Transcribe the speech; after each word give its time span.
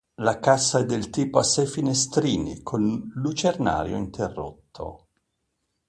La 0.15 0.39
cassa 0.39 0.79
è 0.79 0.85
del 0.85 1.11
tipo 1.11 1.37
a 1.37 1.43
sei 1.43 1.67
finestrini 1.67 2.63
con 2.63 3.11
lucernario 3.17 3.97
interrotto. 3.97 5.09